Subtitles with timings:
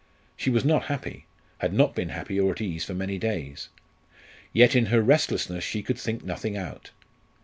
[0.35, 1.27] She was not happy
[1.59, 3.69] had not been happy or at ease for many days.
[4.51, 6.89] Yet in her restlessness she could think nothing out.